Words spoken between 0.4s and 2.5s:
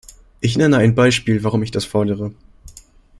nenne ein Beispiel, warum ich das fordere.